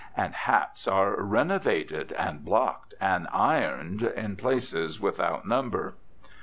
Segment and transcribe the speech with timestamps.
[0.17, 5.93] And hats are "renovated," and "blocked," and "ironed," in places without number.